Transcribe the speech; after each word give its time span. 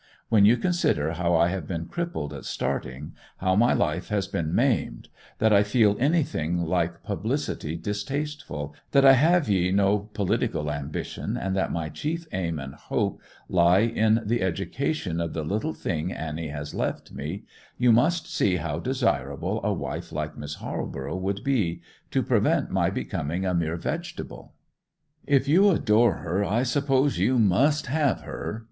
When 0.29 0.45
you 0.45 0.57
consider 0.57 1.11
how 1.11 1.35
I 1.35 1.49
have 1.49 1.67
been 1.67 1.85
crippled 1.85 2.33
at 2.33 2.45
starting, 2.45 3.13
how 3.37 3.55
my 3.55 3.73
life 3.73 4.07
has 4.07 4.27
been 4.27 4.51
maimed; 4.55 5.09
that 5.37 5.53
I 5.53 5.61
feel 5.61 5.95
anything 5.99 6.63
like 6.65 7.03
publicity 7.03 7.77
distasteful, 7.77 8.73
that 8.93 9.05
I 9.05 9.13
have 9.13 9.47
no 9.47 9.99
political 9.99 10.71
ambition, 10.71 11.37
and 11.37 11.55
that 11.55 11.71
my 11.71 11.89
chief 11.89 12.25
aim 12.31 12.57
and 12.57 12.73
hope 12.73 13.21
lie 13.47 13.81
in 13.81 14.21
the 14.25 14.41
education 14.41 15.21
of 15.21 15.33
the 15.33 15.43
little 15.45 15.75
thing 15.75 16.11
Annie 16.11 16.47
has 16.49 16.73
left 16.73 17.11
me, 17.11 17.43
you 17.77 17.91
must 17.91 18.25
see 18.27 18.55
how 18.55 18.79
desirable 18.79 19.61
a 19.63 19.71
wife 19.71 20.11
like 20.11 20.35
Miss 20.35 20.55
Halborough 20.55 21.15
would 21.21 21.43
be, 21.43 21.79
to 22.09 22.23
prevent 22.23 22.71
my 22.71 22.89
becoming 22.89 23.45
a 23.45 23.53
mere 23.53 23.77
vegetable.' 23.77 24.53
'If 25.27 25.47
you 25.47 25.69
adore 25.69 26.15
her, 26.23 26.43
I 26.43 26.63
suppose 26.63 27.19
you 27.19 27.37
must 27.37 27.85
have 27.85 28.21
her! 28.21 28.59